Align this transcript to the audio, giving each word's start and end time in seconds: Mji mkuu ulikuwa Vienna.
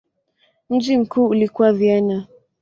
Mji 0.69 0.97
mkuu 0.97 1.27
ulikuwa 1.27 1.73
Vienna. 1.73 2.27